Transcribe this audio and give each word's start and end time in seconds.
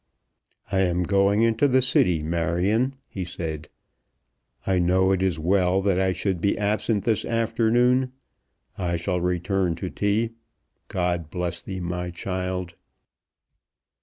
"I 0.71 0.79
am 0.79 1.03
going 1.03 1.43
into 1.43 1.67
the 1.67 1.79
City, 1.79 2.23
Marion," 2.23 2.95
he 3.07 3.23
said. 3.23 3.69
"I 4.65 4.79
know 4.79 5.11
it 5.11 5.21
is 5.21 5.37
well 5.37 5.79
that 5.83 5.99
I 5.99 6.11
should 6.11 6.41
be 6.41 6.57
absent 6.57 7.03
this 7.03 7.23
afternoon. 7.23 8.11
I 8.79 8.95
shall 8.95 9.21
return 9.21 9.75
to 9.75 9.91
tea. 9.91 10.31
God 10.87 11.29
bless 11.29 11.61
thee, 11.61 11.79
my 11.81 12.09
child." 12.09 12.73